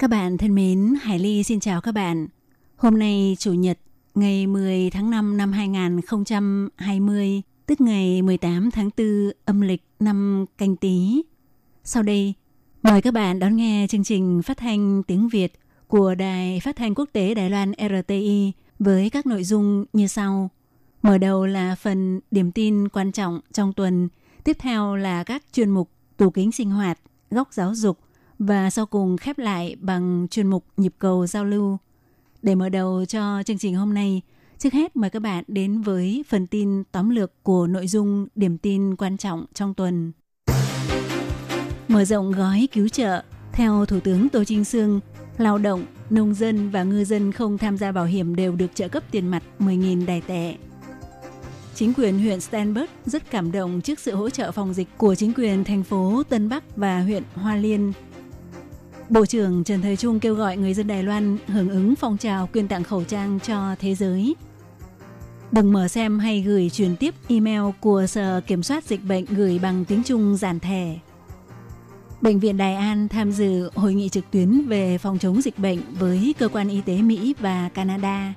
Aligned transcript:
Các 0.00 0.10
bạn 0.10 0.38
thân 0.38 0.54
mến, 0.54 0.94
Hải 1.02 1.18
Ly 1.18 1.42
xin 1.42 1.60
chào 1.60 1.80
các 1.80 1.92
bạn. 1.92 2.28
Hôm 2.76 2.98
nay 2.98 3.36
Chủ 3.38 3.52
nhật 3.52 3.78
ngày 4.14 4.46
10 4.46 4.90
tháng 4.90 5.10
5 5.10 5.36
năm 5.36 5.52
2020, 5.52 7.42
tức 7.66 7.80
ngày 7.80 8.22
18 8.22 8.70
tháng 8.70 8.90
4 8.96 9.06
âm 9.44 9.60
lịch 9.60 9.82
năm 9.98 10.44
canh 10.58 10.76
tí. 10.76 11.22
Sau 11.84 12.02
đây, 12.02 12.34
mời 12.82 13.02
các 13.02 13.14
bạn 13.14 13.38
đón 13.38 13.56
nghe 13.56 13.86
chương 13.90 14.04
trình 14.04 14.42
phát 14.42 14.56
thanh 14.56 15.02
tiếng 15.02 15.28
Việt 15.28 15.52
của 15.88 16.14
Đài 16.14 16.60
Phát 16.60 16.76
thanh 16.76 16.94
Quốc 16.94 17.08
tế 17.12 17.34
Đài 17.34 17.50
Loan 17.50 17.72
RTI 17.78 18.52
với 18.78 19.10
các 19.10 19.26
nội 19.26 19.44
dung 19.44 19.84
như 19.92 20.06
sau. 20.06 20.50
Mở 21.02 21.18
đầu 21.18 21.46
là 21.46 21.74
phần 21.74 22.20
điểm 22.30 22.52
tin 22.52 22.88
quan 22.88 23.12
trọng 23.12 23.40
trong 23.52 23.72
tuần, 23.72 24.08
tiếp 24.44 24.56
theo 24.60 24.96
là 24.96 25.24
các 25.24 25.42
chuyên 25.52 25.70
mục 25.70 25.90
tủ 26.16 26.30
kính 26.30 26.52
sinh 26.52 26.70
hoạt, 26.70 26.98
góc 27.30 27.52
giáo 27.52 27.74
dục 27.74 27.98
và 28.40 28.70
sau 28.70 28.86
cùng 28.86 29.16
khép 29.16 29.38
lại 29.38 29.76
bằng 29.80 30.26
chuyên 30.30 30.46
mục 30.46 30.64
nhịp 30.76 30.94
cầu 30.98 31.26
giao 31.26 31.44
lưu. 31.44 31.78
Để 32.42 32.54
mở 32.54 32.68
đầu 32.68 33.04
cho 33.04 33.42
chương 33.42 33.58
trình 33.58 33.74
hôm 33.74 33.94
nay, 33.94 34.22
trước 34.58 34.72
hết 34.72 34.96
mời 34.96 35.10
các 35.10 35.20
bạn 35.20 35.44
đến 35.48 35.80
với 35.80 36.24
phần 36.28 36.46
tin 36.46 36.84
tóm 36.92 37.10
lược 37.10 37.42
của 37.42 37.66
nội 37.66 37.86
dung 37.86 38.26
điểm 38.34 38.58
tin 38.58 38.96
quan 38.96 39.16
trọng 39.16 39.44
trong 39.54 39.74
tuần. 39.74 40.12
Mở 41.88 42.04
rộng 42.04 42.32
gói 42.32 42.68
cứu 42.72 42.88
trợ, 42.88 43.22
theo 43.52 43.86
Thủ 43.86 44.00
tướng 44.00 44.28
Tô 44.28 44.44
Trinh 44.44 44.64
Sương, 44.64 45.00
lao 45.38 45.58
động, 45.58 45.84
nông 46.10 46.34
dân 46.34 46.70
và 46.70 46.82
ngư 46.82 47.04
dân 47.04 47.32
không 47.32 47.58
tham 47.58 47.76
gia 47.76 47.92
bảo 47.92 48.04
hiểm 48.04 48.36
đều 48.36 48.56
được 48.56 48.74
trợ 48.74 48.88
cấp 48.88 49.02
tiền 49.10 49.28
mặt 49.28 49.42
10.000 49.58 50.06
đài 50.06 50.20
tệ. 50.20 50.54
Chính 51.74 51.94
quyền 51.94 52.18
huyện 52.18 52.38
Stanford 52.38 52.86
rất 53.06 53.30
cảm 53.30 53.52
động 53.52 53.80
trước 53.80 54.00
sự 54.00 54.14
hỗ 54.14 54.30
trợ 54.30 54.52
phòng 54.52 54.74
dịch 54.74 54.88
của 54.96 55.14
chính 55.14 55.32
quyền 55.36 55.64
thành 55.64 55.82
phố 55.82 56.22
Tân 56.28 56.48
Bắc 56.48 56.76
và 56.76 57.00
huyện 57.00 57.22
Hoa 57.34 57.56
Liên. 57.56 57.92
Bộ 59.10 59.26
trưởng 59.26 59.64
Trần 59.64 59.82
Thời 59.82 59.96
Trung 59.96 60.20
kêu 60.20 60.34
gọi 60.34 60.56
người 60.56 60.74
dân 60.74 60.86
Đài 60.86 61.02
Loan 61.02 61.38
hưởng 61.46 61.68
ứng 61.68 61.96
phong 61.96 62.16
trào 62.16 62.46
quyên 62.46 62.68
tặng 62.68 62.84
khẩu 62.84 63.04
trang 63.04 63.38
cho 63.40 63.74
thế 63.80 63.94
giới. 63.94 64.34
Đừng 65.52 65.72
mở 65.72 65.88
xem 65.88 66.18
hay 66.18 66.42
gửi 66.42 66.70
truyền 66.70 66.96
tiếp 66.96 67.14
email 67.28 67.60
của 67.80 68.06
Sở 68.06 68.40
Kiểm 68.46 68.62
soát 68.62 68.84
Dịch 68.84 69.04
bệnh 69.04 69.24
gửi 69.24 69.58
bằng 69.58 69.84
tiếng 69.84 70.02
Trung 70.02 70.36
giản 70.36 70.60
thẻ. 70.60 70.98
Bệnh 72.20 72.38
viện 72.38 72.56
Đài 72.56 72.74
An 72.74 73.08
tham 73.08 73.32
dự 73.32 73.70
hội 73.74 73.94
nghị 73.94 74.08
trực 74.08 74.30
tuyến 74.30 74.66
về 74.66 74.98
phòng 74.98 75.18
chống 75.18 75.42
dịch 75.42 75.58
bệnh 75.58 75.80
với 75.98 76.34
cơ 76.38 76.48
quan 76.48 76.68
y 76.68 76.80
tế 76.80 77.02
Mỹ 77.02 77.34
và 77.40 77.68
Canada. 77.68 78.34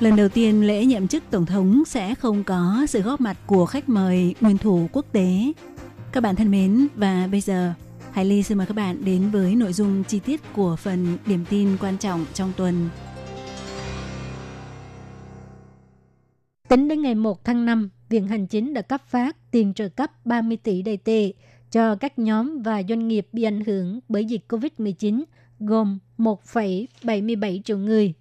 Lần 0.00 0.16
đầu 0.16 0.28
tiên 0.28 0.66
lễ 0.66 0.84
nhậm 0.84 1.08
chức 1.08 1.22
Tổng 1.30 1.46
thống 1.46 1.82
sẽ 1.86 2.14
không 2.14 2.44
có 2.44 2.86
sự 2.88 3.02
góp 3.02 3.20
mặt 3.20 3.36
của 3.46 3.66
khách 3.66 3.88
mời 3.88 4.34
nguyên 4.40 4.58
thủ 4.58 4.88
quốc 4.92 5.06
tế. 5.12 5.52
Các 6.12 6.20
bạn 6.20 6.36
thân 6.36 6.50
mến, 6.50 6.86
và 6.94 7.28
bây 7.32 7.40
giờ 7.40 7.72
Hải 8.12 8.24
Ly 8.24 8.42
xin 8.42 8.58
mời 8.58 8.66
các 8.66 8.74
bạn 8.74 9.04
đến 9.04 9.30
với 9.30 9.56
nội 9.56 9.72
dung 9.72 10.04
chi 10.04 10.20
tiết 10.20 10.40
của 10.52 10.76
phần 10.76 11.18
điểm 11.26 11.44
tin 11.50 11.76
quan 11.80 11.98
trọng 11.98 12.26
trong 12.34 12.52
tuần. 12.56 12.88
Tính 16.68 16.88
đến 16.88 17.02
ngày 17.02 17.14
1 17.14 17.44
tháng 17.44 17.64
5, 17.64 17.90
Viện 18.08 18.28
Hành 18.28 18.46
Chính 18.46 18.74
đã 18.74 18.82
cấp 18.82 19.02
phát 19.06 19.36
tiền 19.50 19.74
trợ 19.74 19.88
cấp 19.88 20.26
30 20.26 20.56
tỷ 20.56 20.82
đầy 20.82 20.96
tệ 20.96 21.32
cho 21.70 21.96
các 21.96 22.18
nhóm 22.18 22.62
và 22.62 22.82
doanh 22.88 23.08
nghiệp 23.08 23.28
bị 23.32 23.42
ảnh 23.42 23.64
hưởng 23.64 24.00
bởi 24.08 24.24
dịch 24.24 24.44
COVID-19, 24.48 25.24
gồm 25.60 25.98
1,77 26.18 27.62
triệu 27.62 27.78
người. 27.78 28.14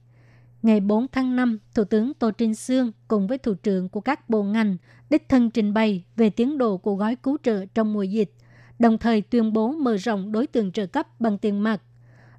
Ngày 0.62 0.80
4 0.80 1.08
tháng 1.12 1.36
5, 1.36 1.60
Thủ 1.76 1.84
tướng 1.84 2.14
Tô 2.14 2.32
Trinh 2.32 2.56
Sương 2.56 2.92
cùng 3.08 3.28
với 3.28 3.38
thủ 3.38 3.54
trưởng 3.54 3.90
của 3.90 4.02
các 4.02 4.30
bộ 4.30 4.44
ngành 4.44 4.78
đích 5.10 5.30
thân 5.30 5.50
trình 5.50 5.74
bày 5.74 6.04
về 6.16 6.30
tiến 6.30 6.58
độ 6.58 6.78
của 6.78 6.96
gói 6.96 7.16
cứu 7.16 7.38
trợ 7.44 7.66
trong 7.66 7.94
mùa 7.94 8.04
dịch, 8.04 8.34
đồng 8.80 8.98
thời 8.98 9.22
tuyên 9.22 9.54
bố 9.54 9.72
mở 9.72 9.96
rộng 9.96 10.32
đối 10.32 10.48
tượng 10.48 10.72
trợ 10.72 10.86
cấp 10.86 11.20
bằng 11.20 11.38
tiền 11.38 11.64
mặt. 11.64 11.82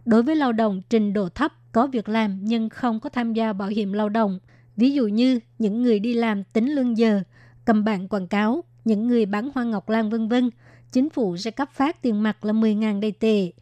Đối 0.05 0.23
với 0.23 0.37
lao 0.37 0.53
động 0.53 0.83
trình 0.89 1.13
độ 1.13 1.29
thấp 1.29 1.53
có 1.73 1.87
việc 1.87 2.09
làm 2.09 2.39
nhưng 2.43 2.69
không 2.69 3.01
có 3.01 3.11
tham 3.11 3.33
gia 3.33 3.53
bảo 3.53 3.69
hiểm 3.69 3.93
lao 3.93 4.09
động, 4.09 4.39
ví 4.77 4.93
dụ 4.93 5.07
như 5.07 5.41
những 5.59 5.83
người 5.83 5.99
đi 5.99 6.15
làm 6.15 6.45
tính 6.45 6.71
lương 6.73 6.99
giờ, 6.99 7.23
cầm 7.65 7.85
bảng 7.85 8.09
quảng 8.09 8.27
cáo, 8.27 8.65
những 8.85 9.09
người 9.09 9.27
bán 9.27 9.51
hoa 9.55 9.65
ngọc 9.65 9.89
lan 9.89 10.11
vân 10.11 10.29
vân, 10.29 10.51
chính 10.93 11.11
phủ 11.11 11.37
sẽ 11.37 11.51
cấp 11.51 11.69
phát 11.73 12.03
tiền 12.03 12.23
mặt 12.23 12.45
là 12.45 12.53
10.000 12.53 13.01
đầy 13.01 13.13
tệ. 13.13 13.53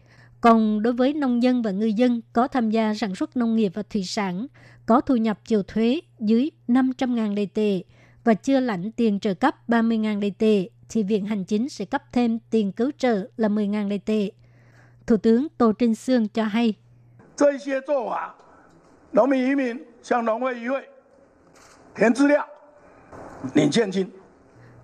Còn 0.40 0.82
đối 0.82 0.92
với 0.92 1.14
nông 1.14 1.42
dân 1.42 1.62
và 1.62 1.70
ngư 1.70 1.86
dân 1.86 2.20
có 2.32 2.48
tham 2.48 2.70
gia 2.70 2.94
sản 2.94 3.14
xuất 3.14 3.36
nông 3.36 3.56
nghiệp 3.56 3.72
và 3.74 3.82
thủy 3.82 4.04
sản, 4.04 4.46
có 4.86 5.00
thu 5.00 5.16
nhập 5.16 5.40
chịu 5.44 5.62
thuế 5.62 6.00
dưới 6.20 6.50
500.000 6.68 7.34
đầy 7.34 7.46
tệ 7.46 7.82
và 8.24 8.34
chưa 8.34 8.60
lãnh 8.60 8.92
tiền 8.92 9.20
trợ 9.20 9.34
cấp 9.34 9.54
30.000 9.68 10.20
đầy 10.20 10.30
tệ, 10.30 10.68
thì 10.88 11.02
Viện 11.02 11.26
Hành 11.26 11.44
Chính 11.44 11.68
sẽ 11.68 11.84
cấp 11.84 12.02
thêm 12.12 12.38
tiền 12.50 12.72
cứu 12.72 12.90
trợ 12.98 13.26
là 13.36 13.48
10.000 13.48 13.88
đại 13.88 13.98
tệ. 13.98 14.30
Thủ 15.06 15.16
tướng 15.16 15.46
Tô 15.58 15.72
Trinh 15.72 15.94
Sương 15.94 16.28
cho 16.28 16.44
hay. 16.44 16.74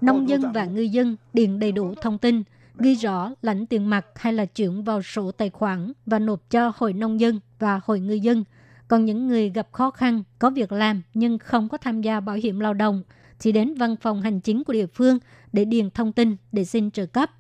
Nông 0.01 0.29
dân 0.29 0.53
và 0.53 0.65
ngư 0.65 0.81
dân 0.81 1.17
điền 1.33 1.59
đầy 1.59 1.73
đủ 1.73 1.95
thông 2.03 2.19
tin, 2.19 2.43
ghi 2.79 2.95
rõ 2.95 3.31
lãnh 3.43 3.67
tiền 3.67 3.91
mặt 3.91 4.07
hay 4.15 4.33
là 4.33 4.45
chuyển 4.45 4.85
vào 4.85 5.03
sổ 5.03 5.31
tài 5.31 5.51
khoản 5.51 5.93
và 6.07 6.19
nộp 6.19 6.51
cho 6.51 6.73
Hội 6.77 6.93
Nông 6.93 7.21
dân 7.21 7.41
và 7.59 7.81
Hội 7.85 8.01
Ngư 8.01 8.15
dân. 8.15 8.45
Còn 8.89 9.05
những 9.05 9.29
người 9.29 9.51
gặp 9.51 9.69
khó 9.73 9.91
khăn, 9.91 10.23
có 10.39 10.51
việc 10.51 10.73
làm 10.73 11.03
nhưng 11.15 11.39
không 11.39 11.69
có 11.69 11.79
tham 11.79 12.01
gia 12.01 12.21
bảo 12.21 12.37
hiểm 12.37 12.61
lao 12.61 12.75
động– 12.75 13.03
thì 13.41 13.53
đến 13.53 13.75
văn 13.75 13.97
phòng 13.97 14.23
hành 14.23 14.41
chính 14.41 14.65
của 14.65 14.73
địa 14.73 14.87
phương 14.87 15.19
để 15.53 15.65
điền 15.65 15.91
thông 15.91 16.13
tin 16.13 16.37
để 16.53 16.65
xin 16.65 16.91
trợ 16.91 17.07
cấp. 17.07 17.31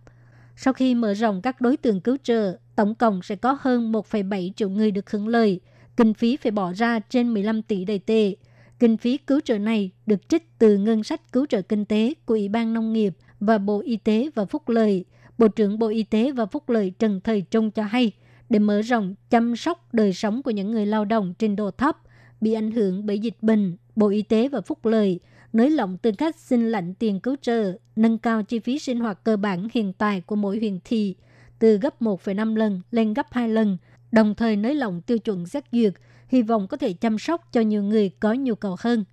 Sau 0.56 0.72
khi 0.72 0.94
mở 0.94 1.14
rộng 1.14 1.42
các 1.42 1.60
đối 1.60 1.76
tượng 1.76 2.00
cứu 2.00 2.16
trợ, 2.22 2.56
tổng 2.76 2.94
cộng 2.94 3.22
sẽ 3.22 3.36
có 3.36 3.58
hơn 3.60 3.92
1,7 3.92 4.50
triệu 4.56 4.68
người 4.68 4.90
được 4.90 5.10
hưởng 5.10 5.28
lợi. 5.28 5.60
Kinh 5.96 6.14
phí 6.14 6.36
phải 6.36 6.52
bỏ 6.52 6.72
ra 6.72 6.98
trên 6.98 7.34
15 7.34 7.62
tỷ 7.62 7.84
đầy 7.84 7.98
tệ. 7.98 8.34
Kinh 8.78 8.96
phí 8.96 9.16
cứu 9.16 9.40
trợ 9.40 9.58
này 9.58 9.90
được 10.06 10.28
trích 10.28 10.58
từ 10.58 10.76
ngân 10.76 11.02
sách 11.02 11.32
cứu 11.32 11.46
trợ 11.46 11.62
kinh 11.62 11.84
tế 11.84 12.14
của 12.26 12.34
Ủy 12.34 12.48
ban 12.48 12.74
Nông 12.74 12.92
nghiệp 12.92 13.14
và 13.40 13.58
Bộ 13.58 13.80
Y 13.80 13.96
tế 13.96 14.30
và 14.34 14.44
Phúc 14.44 14.68
lợi. 14.68 15.04
Bộ 15.38 15.48
trưởng 15.48 15.78
Bộ 15.78 15.88
Y 15.88 16.02
tế 16.02 16.32
và 16.32 16.46
Phúc 16.46 16.68
lợi 16.68 16.92
Trần 16.98 17.20
Thời 17.24 17.40
Trung 17.40 17.70
cho 17.70 17.82
hay, 17.82 18.12
để 18.50 18.58
mở 18.58 18.80
rộng 18.80 19.14
chăm 19.30 19.56
sóc 19.56 19.94
đời 19.94 20.12
sống 20.12 20.42
của 20.42 20.50
những 20.50 20.70
người 20.70 20.86
lao 20.86 21.04
động 21.04 21.34
trình 21.38 21.56
độ 21.56 21.70
thấp 21.70 21.98
bị 22.40 22.52
ảnh 22.52 22.70
hưởng 22.70 23.06
bởi 23.06 23.18
dịch 23.18 23.36
bệnh, 23.42 23.76
Bộ 23.96 24.08
Y 24.08 24.22
tế 24.22 24.48
và 24.48 24.60
Phúc 24.60 24.86
lợi 24.86 25.20
nới 25.54 25.70
lỏng 25.70 25.98
tư 25.98 26.10
cách 26.18 26.36
xin 26.38 26.70
lãnh 26.70 26.94
tiền 26.94 27.20
cứu 27.20 27.36
trợ, 27.42 27.72
nâng 27.96 28.18
cao 28.18 28.42
chi 28.42 28.58
phí 28.58 28.78
sinh 28.78 29.00
hoạt 29.00 29.24
cơ 29.24 29.36
bản 29.36 29.68
hiện 29.74 29.92
tại 29.92 30.20
của 30.20 30.36
mỗi 30.36 30.58
huyện 30.58 30.78
thị 30.84 31.16
từ 31.58 31.78
gấp 31.78 32.02
1,5 32.02 32.56
lần 32.56 32.80
lên 32.90 33.14
gấp 33.14 33.26
2 33.30 33.48
lần, 33.48 33.76
đồng 34.12 34.34
thời 34.34 34.56
nới 34.56 34.74
lỏng 34.74 35.00
tiêu 35.00 35.18
chuẩn 35.18 35.46
xét 35.46 35.64
duyệt, 35.72 35.92
hy 36.28 36.42
vọng 36.42 36.68
có 36.68 36.76
thể 36.76 36.92
chăm 36.92 37.18
sóc 37.18 37.48
cho 37.52 37.60
nhiều 37.60 37.82
người 37.82 38.10
có 38.20 38.32
nhu 38.32 38.54
cầu 38.54 38.76
hơn. 38.78 39.04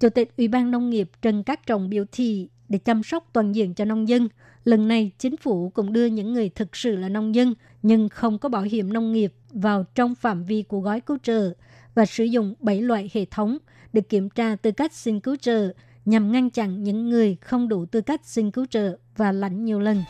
Chủ 0.00 0.08
tịch 0.08 0.36
Ủy 0.36 0.48
ban 0.48 0.70
Nông 0.70 0.90
nghiệp 0.90 1.10
Trần 1.22 1.44
Cát 1.44 1.66
Trọng 1.66 1.90
biểu 1.90 2.04
thị 2.12 2.48
để 2.68 2.78
chăm 2.78 3.02
sóc 3.02 3.30
toàn 3.32 3.54
diện 3.54 3.74
cho 3.74 3.84
nông 3.84 4.08
dân, 4.08 4.28
lần 4.64 4.88
này 4.88 5.10
chính 5.18 5.36
phủ 5.36 5.70
cũng 5.74 5.92
đưa 5.92 6.06
những 6.06 6.32
người 6.32 6.48
thực 6.48 6.76
sự 6.76 6.96
là 6.96 7.08
nông 7.08 7.34
dân 7.34 7.54
nhưng 7.82 8.08
không 8.08 8.38
có 8.38 8.48
bảo 8.48 8.62
hiểm 8.62 8.92
nông 8.92 9.12
nghiệp 9.12 9.32
vào 9.50 9.84
trong 9.94 10.14
phạm 10.14 10.44
vi 10.44 10.62
của 10.62 10.80
gói 10.80 11.00
cứu 11.00 11.18
trợ 11.22 11.52
và 11.94 12.06
sử 12.06 12.24
dụng 12.24 12.54
7 12.60 12.82
loại 12.82 13.10
hệ 13.14 13.24
thống 13.24 13.58
để 13.92 14.00
kiểm 14.00 14.30
tra 14.30 14.56
tư 14.56 14.70
cách 14.70 14.92
xin 14.94 15.20
cứu 15.20 15.36
trợ 15.36 15.72
nhằm 16.04 16.32
ngăn 16.32 16.50
chặn 16.50 16.82
những 16.82 17.08
người 17.08 17.36
không 17.40 17.68
đủ 17.68 17.86
tư 17.86 18.00
cách 18.00 18.20
xin 18.24 18.50
cứu 18.50 18.66
trợ 18.70 18.98
và 19.16 19.32
lãnh 19.32 19.64
nhiều 19.64 19.80
lần. 19.80 20.02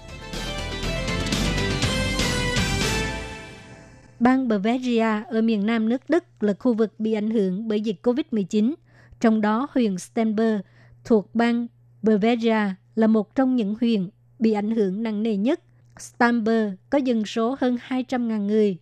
Bang 4.21 4.49
Bavaria 4.49 5.25
ở 5.29 5.43
miền 5.43 5.67
nam 5.67 5.89
nước 5.89 6.11
Đức 6.11 6.25
là 6.41 6.53
khu 6.59 6.75
vực 6.75 6.95
bị 6.99 7.13
ảnh 7.13 7.31
hưởng 7.31 7.69
bởi 7.69 7.81
dịch 7.81 7.97
COVID-19, 8.03 8.75
trong 9.21 9.41
đó 9.41 9.69
huyện 9.73 9.99
Stenberg 9.99 10.61
thuộc 11.05 11.35
bang 11.35 11.67
Bavaria 12.03 12.75
là 12.95 13.07
một 13.07 13.35
trong 13.35 13.57
những 13.57 13.75
huyện 13.81 14.11
bị 14.39 14.53
ảnh 14.53 14.71
hưởng 14.71 15.03
nặng 15.03 15.23
nề 15.23 15.37
nhất. 15.37 15.61
Stamberg 15.99 16.75
có 16.91 16.99
dân 16.99 17.27
số 17.27 17.57
hơn 17.61 17.79
200.000 17.89 18.47
người. 18.47 18.79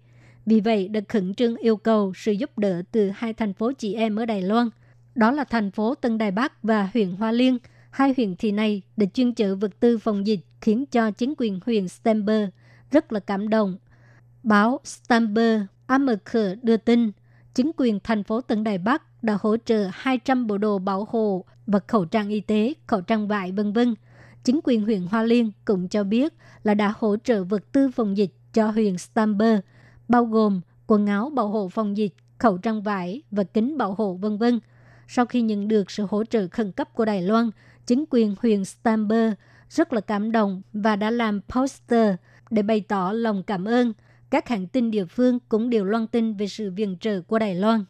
Vì 0.48 0.60
vậy, 0.60 0.88
đã 0.88 1.00
khẩn 1.08 1.34
trương 1.34 1.56
yêu 1.56 1.76
cầu 1.76 2.12
sự 2.16 2.32
giúp 2.32 2.58
đỡ 2.58 2.82
từ 2.92 3.10
hai 3.14 3.32
thành 3.32 3.54
phố 3.54 3.72
chị 3.72 3.94
em 3.94 4.16
ở 4.16 4.26
Đài 4.26 4.42
Loan. 4.42 4.68
Đó 5.14 5.30
là 5.30 5.44
thành 5.44 5.70
phố 5.70 5.94
Tân 5.94 6.18
Đài 6.18 6.30
Bắc 6.30 6.62
và 6.62 6.90
huyện 6.94 7.10
Hoa 7.10 7.32
Liên. 7.32 7.58
Hai 7.90 8.14
huyện 8.16 8.36
thị 8.36 8.52
này 8.52 8.82
đã 8.96 9.06
chuyên 9.14 9.34
chở 9.34 9.54
vật 9.54 9.80
tư 9.80 9.98
phòng 9.98 10.26
dịch 10.26 10.40
khiến 10.60 10.86
cho 10.86 11.10
chính 11.10 11.34
quyền 11.38 11.60
huyện 11.66 11.88
Stamper 11.88 12.48
rất 12.90 13.12
là 13.12 13.20
cảm 13.20 13.48
động. 13.48 13.78
Báo 14.42 14.80
Stamper 14.84 15.60
America 15.86 16.54
đưa 16.62 16.76
tin, 16.76 17.10
chính 17.54 17.70
quyền 17.76 17.98
thành 18.04 18.24
phố 18.24 18.40
Tân 18.40 18.64
Đài 18.64 18.78
Bắc 18.78 19.22
đã 19.22 19.38
hỗ 19.40 19.56
trợ 19.56 19.88
200 19.92 20.46
bộ 20.46 20.58
đồ 20.58 20.78
bảo 20.78 21.06
hộ 21.10 21.44
và 21.66 21.80
khẩu 21.86 22.04
trang 22.04 22.28
y 22.28 22.40
tế, 22.40 22.74
khẩu 22.86 23.00
trang 23.00 23.28
vải 23.28 23.52
vân 23.52 23.72
vân. 23.72 23.94
Chính 24.44 24.60
quyền 24.64 24.82
huyện 24.82 25.02
Hoa 25.10 25.22
Liên 25.22 25.52
cũng 25.64 25.88
cho 25.88 26.04
biết 26.04 26.34
là 26.62 26.74
đã 26.74 26.94
hỗ 26.98 27.16
trợ 27.16 27.44
vật 27.44 27.72
tư 27.72 27.90
phòng 27.90 28.16
dịch 28.16 28.34
cho 28.52 28.70
huyện 28.70 28.98
Stamper, 28.98 29.60
bao 30.08 30.24
gồm 30.24 30.60
quần 30.86 31.06
áo 31.06 31.30
bảo 31.30 31.48
hộ 31.48 31.68
phòng 31.68 31.96
dịch, 31.96 32.14
khẩu 32.38 32.58
trang 32.58 32.82
vải 32.82 33.22
và 33.30 33.44
kính 33.44 33.78
bảo 33.78 33.94
hộ 33.94 34.14
vân 34.14 34.38
vân. 34.38 34.60
Sau 35.08 35.26
khi 35.26 35.42
nhận 35.42 35.68
được 35.68 35.90
sự 35.90 36.06
hỗ 36.10 36.24
trợ 36.24 36.48
khẩn 36.48 36.72
cấp 36.72 36.94
của 36.94 37.04
Đài 37.04 37.22
Loan, 37.22 37.50
chính 37.86 38.04
quyền 38.10 38.34
huyện 38.42 38.64
Stamper 38.64 39.32
rất 39.68 39.92
là 39.92 40.00
cảm 40.00 40.32
động 40.32 40.62
và 40.72 40.96
đã 40.96 41.10
làm 41.10 41.40
poster 41.48 42.14
để 42.50 42.62
bày 42.62 42.80
tỏ 42.80 43.12
lòng 43.12 43.42
cảm 43.42 43.64
ơn. 43.64 43.92
Các 44.30 44.48
hãng 44.48 44.66
tin 44.66 44.90
địa 44.90 45.04
phương 45.04 45.38
cũng 45.48 45.70
đều 45.70 45.84
loan 45.84 46.06
tin 46.06 46.34
về 46.34 46.48
sự 46.48 46.70
viện 46.70 46.96
trợ 47.00 47.20
của 47.20 47.38
Đài 47.38 47.54
Loan. 47.54 47.84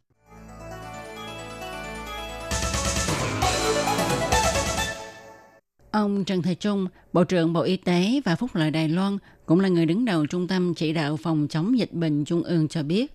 Ông 5.90 6.24
Trần 6.24 6.42
Thầy 6.42 6.54
Trung, 6.54 6.86
Bộ 7.12 7.24
trưởng 7.24 7.52
Bộ 7.52 7.60
Y 7.60 7.76
tế 7.76 8.20
và 8.24 8.36
Phúc 8.36 8.50
lợi 8.54 8.70
Đài 8.70 8.88
Loan, 8.88 9.18
cũng 9.48 9.60
là 9.60 9.68
người 9.68 9.86
đứng 9.86 10.04
đầu 10.04 10.26
Trung 10.26 10.48
tâm 10.48 10.74
Chỉ 10.74 10.92
đạo 10.92 11.16
Phòng 11.16 11.46
chống 11.50 11.78
dịch 11.78 11.92
bệnh 11.92 12.24
Trung 12.24 12.42
ương 12.42 12.68
cho 12.68 12.82
biết, 12.82 13.12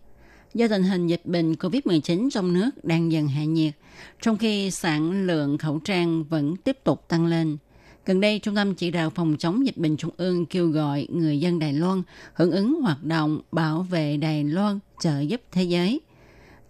do 0.54 0.68
tình 0.68 0.84
hình 0.84 1.08
dịch 1.08 1.22
bệnh 1.26 1.54
COVID-19 1.54 2.30
trong 2.30 2.54
nước 2.54 2.70
đang 2.84 3.12
dần 3.12 3.28
hạ 3.28 3.44
nhiệt, 3.44 3.74
trong 4.22 4.38
khi 4.38 4.72
sản 4.72 5.26
lượng 5.28 5.58
khẩu 5.58 5.80
trang 5.80 6.24
vẫn 6.24 6.56
tiếp 6.56 6.78
tục 6.84 7.06
tăng 7.08 7.26
lên. 7.26 7.58
Gần 8.06 8.22
đây, 8.22 8.40
Trung 8.40 8.56
tâm 8.56 8.76
Chỉ 8.76 8.92
đạo 8.92 9.10
Phòng 9.10 9.36
chống 9.40 9.66
dịch 9.66 9.78
bệnh 9.78 9.98
Trung 9.98 10.12
ương 10.18 10.46
kêu 10.46 10.68
gọi 10.68 11.08
người 11.12 11.40
dân 11.40 11.60
Đài 11.60 11.74
Loan 11.74 12.04
hưởng 12.34 12.52
ứng 12.52 12.82
hoạt 12.82 13.04
động 13.04 13.42
bảo 13.52 13.82
vệ 13.82 14.18
Đài 14.18 14.44
Loan 14.44 14.80
trợ 15.00 15.20
giúp 15.20 15.42
thế 15.52 15.64
giới. 15.64 16.02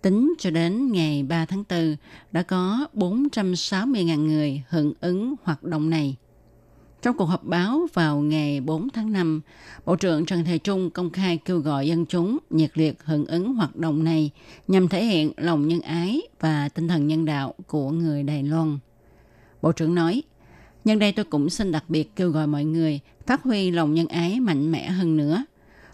Tính 0.02 0.34
cho 0.40 0.50
đến 0.50 0.92
ngày 0.92 1.24
3 1.24 1.46
tháng 1.46 1.64
4, 1.70 1.96
đã 2.32 2.44
có 2.44 2.88
460.000 2.94 4.26
người 4.26 4.64
hưởng 4.70 4.94
ứng 5.02 5.36
hoạt 5.44 5.64
động 5.64 5.90
này. 5.90 6.16
Trong 7.04 7.18
cuộc 7.18 7.26
họp 7.26 7.44
báo 7.44 7.88
vào 7.94 8.20
ngày 8.20 8.62
4 8.62 8.90
tháng 8.90 9.12
5, 9.12 9.42
Bộ 9.86 9.96
trưởng 9.96 10.26
Trần 10.26 10.46
Thầy 10.46 10.60
Trung 10.60 10.90
công 10.90 11.10
khai 11.10 11.40
kêu 11.46 11.60
gọi 11.60 11.88
dân 11.88 12.06
chúng 12.06 12.38
nhiệt 12.50 12.72
liệt 12.74 13.04
hưởng 13.04 13.26
ứng 13.26 13.56
hoạt 13.56 13.76
động 13.76 14.04
này 14.04 14.32
nhằm 14.68 14.88
thể 14.88 15.06
hiện 15.06 15.32
lòng 15.38 15.68
nhân 15.68 15.82
ái 15.82 16.22
và 16.40 16.70
tinh 16.70 16.88
thần 16.88 17.08
nhân 17.08 17.26
đạo 17.26 17.56
của 17.68 17.92
người 17.92 18.24
Đài 18.24 18.44
Loan. 18.44 18.78
Bộ 19.62 19.72
trưởng 19.72 19.96
nói, 19.96 20.24
nhân 20.86 21.00
đây 21.00 21.12
tôi 21.12 21.26
cũng 21.26 21.50
xin 21.50 21.72
đặc 21.72 21.84
biệt 21.88 22.16
kêu 22.16 22.30
gọi 22.30 22.48
mọi 22.48 22.64
người 22.64 23.00
phát 23.28 23.44
huy 23.44 23.72
lòng 23.72 23.94
nhân 23.94 24.08
ái 24.08 24.40
mạnh 24.40 24.72
mẽ 24.72 24.90
hơn 24.90 25.18
nữa. 25.18 25.46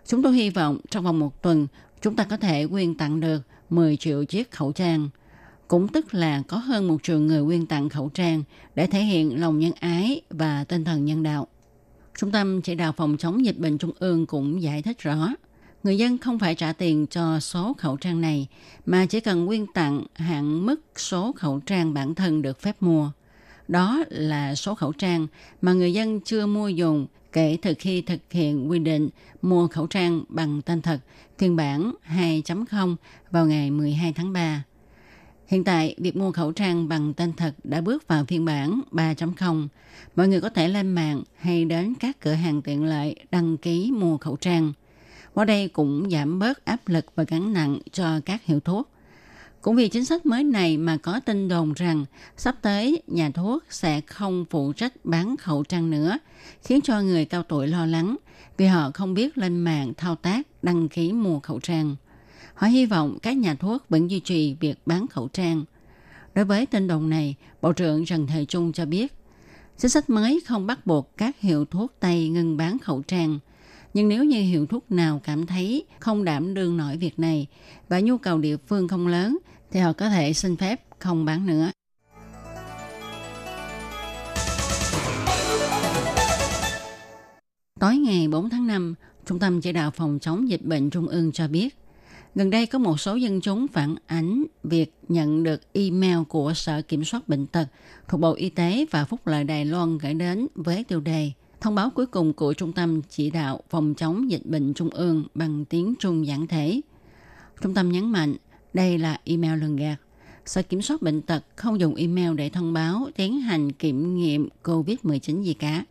Chúng 0.05 0.23
tôi 0.23 0.33
hy 0.33 0.49
vọng 0.49 0.77
trong 0.89 1.03
vòng 1.03 1.19
một 1.19 1.41
tuần 1.41 1.67
chúng 2.01 2.15
ta 2.15 2.23
có 2.23 2.37
thể 2.37 2.67
quyên 2.67 2.95
tặng 2.95 3.19
được 3.19 3.41
10 3.69 3.97
triệu 3.97 4.23
chiếc 4.23 4.51
khẩu 4.51 4.71
trang– 4.71 5.09
cũng 5.69 5.87
tức 5.87 6.13
là 6.13 6.43
có 6.47 6.57
hơn 6.57 6.87
một 6.87 7.03
triệu 7.03 7.19
người 7.19 7.45
quyên 7.45 7.65
tặng 7.65 7.89
khẩu 7.89 8.09
trang 8.09 8.43
để 8.75 8.87
thể 8.87 8.99
hiện 8.99 9.41
lòng 9.41 9.59
nhân 9.59 9.71
ái 9.79 10.21
và 10.29 10.63
tinh 10.63 10.83
thần 10.83 11.05
nhân 11.05 11.23
đạo. 11.23 11.47
Trung 12.19 12.31
tâm 12.31 12.61
chỉ 12.61 12.75
đạo 12.75 12.91
phòng 12.91 13.17
chống 13.17 13.45
dịch 13.45 13.57
bệnh 13.57 13.77
trung 13.77 13.91
ương 13.99 14.25
cũng 14.25 14.61
giải 14.61 14.81
thích 14.81 14.99
rõ, 14.99 15.29
người 15.83 15.97
dân 15.97 16.17
không 16.17 16.39
phải 16.39 16.55
trả 16.55 16.73
tiền 16.73 17.07
cho 17.07 17.39
số 17.39 17.75
khẩu 17.77 17.97
trang 17.97 18.21
này, 18.21 18.47
mà 18.85 19.05
chỉ 19.05 19.19
cần 19.19 19.47
quyên 19.47 19.65
tặng 19.73 20.03
hạn 20.15 20.65
mức 20.65 20.81
số 20.95 21.33
khẩu 21.35 21.59
trang 21.59 21.93
bản 21.93 22.15
thân 22.15 22.41
được 22.41 22.61
phép 22.61 22.75
mua. 22.79 23.11
Đó 23.67 24.03
là 24.09 24.55
số 24.55 24.75
khẩu 24.75 24.91
trang 24.91 25.27
mà 25.61 25.73
người 25.73 25.93
dân 25.93 26.19
chưa 26.21 26.45
mua 26.45 26.67
dùng 26.67 27.07
kể 27.31 27.57
từ 27.61 27.73
khi 27.79 28.01
thực 28.01 28.21
hiện 28.31 28.69
quy 28.69 28.79
định 28.79 29.09
mua 29.41 29.67
khẩu 29.67 29.87
trang 29.87 30.23
bằng 30.29 30.61
tên 30.61 30.81
thật 30.81 30.99
phiên 31.37 31.55
bản 31.55 31.91
2.0 32.15 32.95
vào 33.31 33.45
ngày 33.45 33.71
12 33.71 34.13
tháng 34.13 34.33
3. 34.33 34.63
Hiện 35.49 35.63
tại, 35.63 35.95
việc 35.97 36.15
mua 36.15 36.31
khẩu 36.31 36.51
trang 36.51 36.87
bằng 36.87 37.13
tên 37.13 37.33
thật 37.33 37.53
đã 37.63 37.81
bước 37.81 38.07
vào 38.07 38.25
phiên 38.25 38.45
bản 38.45 38.81
3.0. 38.91 39.67
Mọi 40.15 40.27
người 40.27 40.41
có 40.41 40.49
thể 40.49 40.67
lên 40.67 40.87
mạng 40.87 41.23
hay 41.37 41.65
đến 41.65 41.93
các 41.99 42.19
cửa 42.21 42.33
hàng 42.33 42.61
tiện 42.61 42.83
lợi 42.83 43.15
đăng 43.31 43.57
ký 43.57 43.91
mua 43.91 44.17
khẩu 44.17 44.35
trang. 44.35 44.73
Qua 45.33 45.45
đây 45.45 45.67
cũng 45.67 46.09
giảm 46.11 46.39
bớt 46.39 46.65
áp 46.65 46.87
lực 46.87 47.05
và 47.15 47.23
gắn 47.23 47.53
nặng 47.53 47.79
cho 47.91 48.19
các 48.25 48.45
hiệu 48.45 48.59
thuốc. 48.59 48.89
Cũng 49.61 49.75
vì 49.75 49.89
chính 49.89 50.05
sách 50.05 50.25
mới 50.25 50.43
này 50.43 50.77
mà 50.77 50.97
có 50.97 51.19
tin 51.25 51.47
đồn 51.47 51.73
rằng 51.73 52.05
sắp 52.37 52.55
tới 52.61 53.01
nhà 53.07 53.29
thuốc 53.29 53.63
sẽ 53.69 54.01
không 54.01 54.45
phụ 54.49 54.73
trách 54.73 54.93
bán 55.03 55.37
khẩu 55.37 55.63
trang 55.63 55.89
nữa, 55.89 56.17
khiến 56.63 56.81
cho 56.81 57.01
người 57.01 57.25
cao 57.25 57.43
tuổi 57.43 57.67
lo 57.67 57.85
lắng 57.85 58.15
vì 58.57 58.65
họ 58.65 58.91
không 58.93 59.13
biết 59.13 59.37
lên 59.37 59.59
mạng 59.59 59.93
thao 59.97 60.15
tác 60.15 60.47
đăng 60.63 60.89
ký 60.89 61.11
mua 61.11 61.39
khẩu 61.39 61.59
trang. 61.59 61.95
Họ 62.53 62.67
hy 62.67 62.85
vọng 62.85 63.17
các 63.21 63.37
nhà 63.37 63.55
thuốc 63.55 63.89
vẫn 63.89 64.09
duy 64.09 64.19
trì 64.19 64.55
việc 64.59 64.79
bán 64.85 65.07
khẩu 65.07 65.27
trang. 65.27 65.65
Đối 66.33 66.45
với 66.45 66.65
tin 66.65 66.87
đồn 66.87 67.09
này, 67.09 67.35
Bộ 67.61 67.73
trưởng 67.73 68.05
Trần 68.05 68.27
Thời 68.27 68.45
Trung 68.45 68.73
cho 68.73 68.85
biết, 68.85 69.13
chính 69.77 69.89
sách 69.89 70.09
mới 70.09 70.41
không 70.47 70.67
bắt 70.67 70.85
buộc 70.85 71.17
các 71.17 71.39
hiệu 71.39 71.65
thuốc 71.65 71.93
Tây 71.99 72.29
ngừng 72.29 72.57
bán 72.57 72.79
khẩu 72.79 73.01
trang. 73.01 73.39
Nhưng 73.93 74.09
nếu 74.09 74.23
như 74.23 74.41
hiệu 74.41 74.65
thuốc 74.65 74.91
nào 74.91 75.21
cảm 75.23 75.45
thấy 75.45 75.85
không 75.99 76.23
đảm 76.23 76.53
đương 76.53 76.77
nổi 76.77 76.97
việc 76.97 77.19
này 77.19 77.47
và 77.89 77.99
nhu 77.99 78.17
cầu 78.17 78.37
địa 78.37 78.57
phương 78.57 78.87
không 78.87 79.07
lớn, 79.07 79.37
thì 79.71 79.79
họ 79.79 79.93
có 79.93 80.09
thể 80.09 80.33
xin 80.33 80.57
phép 80.57 80.81
không 80.99 81.25
bán 81.25 81.45
nữa. 81.45 81.71
Tối 87.79 87.97
ngày 87.97 88.27
4 88.27 88.49
tháng 88.49 88.67
5, 88.67 88.95
Trung 89.25 89.39
tâm 89.39 89.61
Chỉ 89.61 89.71
đạo 89.71 89.91
Phòng 89.91 90.19
chống 90.21 90.49
dịch 90.49 90.65
bệnh 90.65 90.89
Trung 90.89 91.07
ương 91.07 91.31
cho 91.31 91.47
biết, 91.47 91.75
Gần 92.35 92.49
đây 92.49 92.65
có 92.65 92.79
một 92.79 92.99
số 92.99 93.15
dân 93.15 93.41
chúng 93.41 93.67
phản 93.67 93.95
ánh 94.05 94.43
việc 94.63 94.93
nhận 95.09 95.43
được 95.43 95.73
email 95.73 96.17
của 96.27 96.53
Sở 96.53 96.81
Kiểm 96.81 97.03
soát 97.03 97.27
Bệnh 97.27 97.45
tật 97.45 97.65
thuộc 98.07 98.21
Bộ 98.21 98.33
Y 98.33 98.49
tế 98.49 98.85
và 98.91 99.05
Phúc 99.05 99.27
lợi 99.27 99.43
Đài 99.43 99.65
Loan 99.65 99.97
gửi 99.97 100.13
đến 100.13 100.47
với 100.55 100.83
tiêu 100.83 100.99
đề 100.99 101.31
Thông 101.61 101.75
báo 101.75 101.89
cuối 101.89 102.05
cùng 102.05 102.33
của 102.33 102.53
Trung 102.53 102.73
tâm 102.73 103.01
Chỉ 103.09 103.29
đạo 103.29 103.61
Phòng 103.69 103.93
chống 103.93 104.31
dịch 104.31 104.45
bệnh 104.45 104.73
Trung 104.73 104.89
ương 104.89 105.23
bằng 105.33 105.65
tiếng 105.65 105.93
Trung 105.99 106.27
giản 106.27 106.47
thể. 106.47 106.81
Trung 107.61 107.73
tâm 107.73 107.91
nhấn 107.91 108.11
mạnh 108.11 108.35
đây 108.73 108.97
là 108.97 109.19
email 109.23 109.61
lường 109.61 109.75
gạt. 109.75 109.95
Sở 110.45 110.61
Kiểm 110.61 110.81
soát 110.81 111.01
Bệnh 111.01 111.21
tật 111.21 111.45
không 111.55 111.79
dùng 111.79 111.95
email 111.95 112.35
để 112.35 112.49
thông 112.49 112.73
báo, 112.73 113.09
tiến 113.15 113.41
hành 113.41 113.71
kiểm 113.71 114.17
nghiệm 114.17 114.49
COVID-19 114.63 115.41
gì 115.41 115.53
cả. 115.53 115.85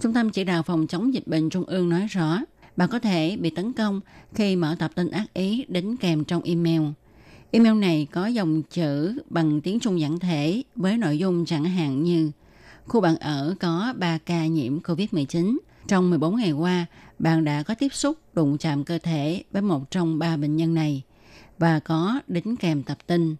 Trung 0.00 0.12
tâm 0.12 0.30
Chỉ 0.30 0.44
đạo 0.44 0.62
Phòng 0.62 0.86
chống 0.86 1.14
dịch 1.14 1.26
bệnh 1.26 1.50
Trung 1.50 1.64
ương 1.64 1.88
nói 1.88 2.06
rõ 2.06 2.38
bạn 2.76 2.88
có 2.88 2.98
thể 2.98 3.36
bị 3.40 3.50
tấn 3.50 3.72
công 3.72 4.00
khi 4.34 4.56
mở 4.56 4.76
tập 4.78 4.90
tin 4.94 5.10
ác 5.10 5.34
ý 5.34 5.64
đính 5.68 5.96
kèm 5.96 6.24
trong 6.24 6.42
email. 6.42 6.82
Email 7.50 7.74
này 7.74 8.06
có 8.12 8.26
dòng 8.26 8.62
chữ 8.62 9.18
bằng 9.30 9.60
tiếng 9.60 9.80
Trung 9.80 10.00
giản 10.00 10.18
thể 10.18 10.62
với 10.76 10.98
nội 10.98 11.18
dung 11.18 11.44
chẳng 11.46 11.64
hạn 11.64 12.02
như 12.02 12.30
Khu 12.86 13.00
bạn 13.00 13.16
ở 13.16 13.54
có 13.60 13.94
3 13.98 14.18
ca 14.18 14.46
nhiễm 14.46 14.78
COVID-19. 14.78 15.58
Trong 15.88 16.10
14 16.10 16.36
ngày 16.36 16.52
qua, 16.52 16.86
bạn 17.18 17.44
đã 17.44 17.62
có 17.62 17.74
tiếp 17.74 17.94
xúc 17.94 18.18
đụng 18.34 18.58
chạm 18.58 18.84
cơ 18.84 18.98
thể 18.98 19.42
với 19.52 19.62
một 19.62 19.90
trong 19.90 20.18
ba 20.18 20.36
bệnh 20.36 20.56
nhân 20.56 20.74
này 20.74 21.02
và 21.58 21.80
có 21.80 22.20
đính 22.28 22.56
kèm 22.56 22.82
tập 22.82 22.98
tin. 23.06 23.36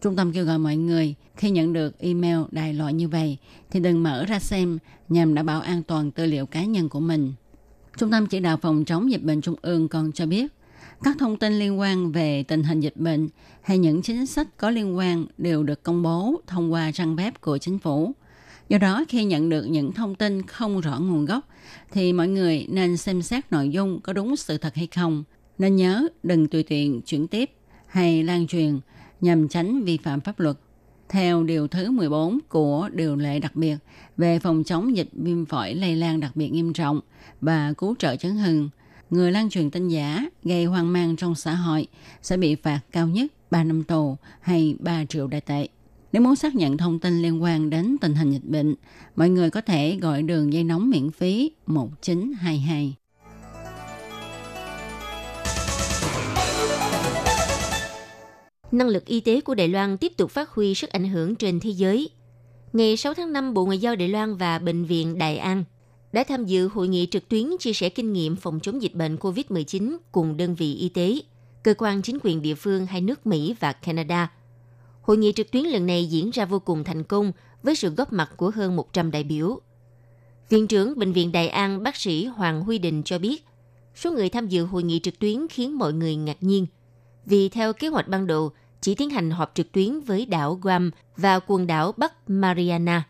Trung 0.00 0.16
tâm 0.16 0.32
kêu 0.32 0.44
gọi 0.44 0.58
mọi 0.58 0.76
người 0.76 1.14
khi 1.36 1.50
nhận 1.50 1.72
được 1.72 1.98
email 1.98 2.38
đại 2.50 2.74
loại 2.74 2.92
như 2.92 3.08
vậy 3.08 3.38
thì 3.70 3.80
đừng 3.80 4.02
mở 4.02 4.24
ra 4.24 4.38
xem 4.38 4.78
nhằm 5.08 5.34
đảm 5.34 5.46
bảo 5.46 5.60
an 5.60 5.82
toàn 5.82 6.10
tư 6.10 6.26
liệu 6.26 6.46
cá 6.46 6.64
nhân 6.64 6.88
của 6.88 7.00
mình. 7.00 7.32
Trung 7.96 8.10
tâm 8.10 8.26
chỉ 8.26 8.40
đạo 8.40 8.56
phòng 8.56 8.84
chống 8.84 9.10
dịch 9.10 9.22
bệnh 9.22 9.40
trung 9.40 9.54
ương 9.62 9.88
còn 9.88 10.12
cho 10.12 10.26
biết, 10.26 10.46
các 11.02 11.16
thông 11.18 11.36
tin 11.36 11.58
liên 11.58 11.80
quan 11.80 12.12
về 12.12 12.42
tình 12.42 12.62
hình 12.62 12.80
dịch 12.80 12.96
bệnh 12.96 13.28
hay 13.62 13.78
những 13.78 14.02
chính 14.02 14.26
sách 14.26 14.56
có 14.56 14.70
liên 14.70 14.96
quan 14.96 15.26
đều 15.38 15.62
được 15.62 15.82
công 15.82 16.02
bố 16.02 16.40
thông 16.46 16.72
qua 16.72 16.92
trang 16.92 17.16
web 17.16 17.32
của 17.40 17.58
chính 17.58 17.78
phủ. 17.78 18.12
Do 18.68 18.78
đó, 18.78 19.04
khi 19.08 19.24
nhận 19.24 19.48
được 19.48 19.64
những 19.64 19.92
thông 19.92 20.14
tin 20.14 20.42
không 20.42 20.80
rõ 20.80 20.98
nguồn 20.98 21.24
gốc, 21.24 21.48
thì 21.92 22.12
mọi 22.12 22.28
người 22.28 22.66
nên 22.70 22.96
xem 22.96 23.22
xét 23.22 23.52
nội 23.52 23.68
dung 23.68 24.00
có 24.00 24.12
đúng 24.12 24.36
sự 24.36 24.58
thật 24.58 24.74
hay 24.74 24.88
không. 24.94 25.24
Nên 25.58 25.76
nhớ 25.76 26.06
đừng 26.22 26.48
tùy 26.48 26.62
tiện 26.62 27.00
chuyển 27.02 27.28
tiếp 27.28 27.50
hay 27.86 28.22
lan 28.22 28.46
truyền 28.46 28.80
nhằm 29.20 29.48
tránh 29.48 29.84
vi 29.84 29.96
phạm 29.96 30.20
pháp 30.20 30.40
luật. 30.40 30.56
Theo 31.08 31.42
điều 31.42 31.68
thứ 31.68 31.90
14 31.90 32.38
của 32.48 32.88
điều 32.92 33.16
lệ 33.16 33.38
đặc 33.38 33.56
biệt 33.56 33.76
về 34.16 34.38
phòng 34.38 34.64
chống 34.64 34.96
dịch 34.96 35.08
viêm 35.12 35.46
phổi 35.46 35.74
lây 35.74 35.96
lan 35.96 36.20
đặc 36.20 36.36
biệt 36.36 36.48
nghiêm 36.48 36.72
trọng– 36.72 37.00
và 37.40 37.72
cứu 37.78 37.94
trợ 37.98 38.16
chấn 38.16 38.36
hưng, 38.36 38.68
người 39.10 39.32
lan 39.32 39.50
truyền 39.50 39.70
tin 39.70 39.88
giả 39.88 40.26
gây 40.44 40.64
hoang 40.64 40.92
mang 40.92 41.16
trong 41.16 41.34
xã 41.34 41.54
hội 41.54 41.86
sẽ 42.22 42.36
bị 42.36 42.54
phạt 42.54 42.80
cao 42.92 43.08
nhất 43.08 43.32
3 43.50 43.64
năm 43.64 43.84
tù 43.84 44.16
hay 44.40 44.76
3 44.80 45.04
triệu 45.04 45.26
đại 45.26 45.40
tệ. 45.40 45.68
Nếu 46.12 46.22
muốn 46.22 46.36
xác 46.36 46.54
nhận 46.54 46.76
thông 46.76 47.00
tin 47.00 47.22
liên 47.22 47.42
quan 47.42 47.70
đến 47.70 47.96
tình 48.00 48.14
hình 48.14 48.32
dịch 48.32 48.44
bệnh, 48.44 48.74
mọi 49.16 49.28
người 49.28 49.50
có 49.50 49.60
thể 49.60 49.98
gọi 50.00 50.22
đường 50.22 50.52
dây 50.52 50.64
nóng 50.64 50.90
miễn 50.90 51.10
phí 51.10 51.50
1922. 51.66 52.94
Năng 58.76 58.88
lực 58.88 59.06
y 59.06 59.20
tế 59.20 59.40
của 59.40 59.54
Đài 59.54 59.68
Loan 59.68 59.98
tiếp 59.98 60.12
tục 60.16 60.30
phát 60.30 60.50
huy 60.50 60.74
sức 60.74 60.90
ảnh 60.90 61.08
hưởng 61.08 61.34
trên 61.34 61.60
thế 61.60 61.70
giới. 61.70 62.10
Ngày 62.72 62.96
6 62.96 63.14
tháng 63.14 63.32
5, 63.32 63.54
Bộ 63.54 63.64
Ngoại 63.64 63.78
giao 63.78 63.96
Đài 63.96 64.08
Loan 64.08 64.36
và 64.36 64.58
Bệnh 64.58 64.84
viện 64.84 65.18
Đại 65.18 65.38
An 65.38 65.64
đã 66.12 66.24
tham 66.24 66.46
dự 66.46 66.68
hội 66.68 66.88
nghị 66.88 67.06
trực 67.10 67.28
tuyến 67.28 67.46
chia 67.60 67.72
sẻ 67.72 67.88
kinh 67.88 68.12
nghiệm 68.12 68.36
phòng 68.36 68.60
chống 68.60 68.82
dịch 68.82 68.94
bệnh 68.94 69.16
COVID-19 69.16 69.96
cùng 70.12 70.36
đơn 70.36 70.54
vị 70.54 70.74
y 70.74 70.88
tế, 70.88 71.18
cơ 71.62 71.74
quan 71.78 72.02
chính 72.02 72.18
quyền 72.22 72.42
địa 72.42 72.54
phương 72.54 72.86
hai 72.86 73.00
nước 73.00 73.26
Mỹ 73.26 73.54
và 73.60 73.72
Canada. 73.72 74.32
Hội 75.02 75.16
nghị 75.16 75.32
trực 75.32 75.50
tuyến 75.50 75.64
lần 75.64 75.86
này 75.86 76.06
diễn 76.06 76.30
ra 76.30 76.44
vô 76.44 76.58
cùng 76.58 76.84
thành 76.84 77.04
công 77.04 77.32
với 77.62 77.76
sự 77.76 77.90
góp 77.90 78.12
mặt 78.12 78.30
của 78.36 78.50
hơn 78.50 78.76
100 78.76 79.10
đại 79.10 79.24
biểu. 79.24 79.60
Viện 80.48 80.66
trưởng 80.66 80.98
Bệnh 80.98 81.12
viện 81.12 81.32
Đại 81.32 81.48
An 81.48 81.82
bác 81.82 81.96
sĩ 81.96 82.26
Hoàng 82.26 82.60
Huy 82.60 82.78
Đình 82.78 83.02
cho 83.02 83.18
biết, 83.18 83.44
số 83.94 84.12
người 84.12 84.28
tham 84.28 84.48
dự 84.48 84.64
hội 84.64 84.82
nghị 84.82 84.98
trực 84.98 85.18
tuyến 85.18 85.48
khiến 85.50 85.78
mọi 85.78 85.92
người 85.92 86.16
ngạc 86.16 86.36
nhiên. 86.40 86.66
Vì 87.26 87.48
theo 87.48 87.72
kế 87.72 87.88
hoạch 87.88 88.08
ban 88.08 88.26
đầu, 88.26 88.52
chỉ 88.80 88.94
tiến 88.94 89.10
hành 89.10 89.30
họp 89.30 89.52
trực 89.54 89.72
tuyến 89.72 90.00
với 90.00 90.26
đảo 90.26 90.58
Guam 90.62 90.90
và 91.16 91.40
quần 91.46 91.66
đảo 91.66 91.92
Bắc 91.96 92.30
Mariana. 92.30 93.08